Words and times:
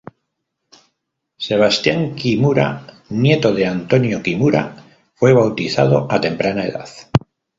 Sebastián 1.47 2.15
Kimura, 2.15 2.69
nieto 3.11 3.53
de 3.53 3.67
Antonio 3.67 4.23
Kimura, 4.23 4.75
fue 5.13 5.31
bautizado 5.31 6.11
a 6.11 6.19
temprana 6.19 6.65
edad. 6.65 6.89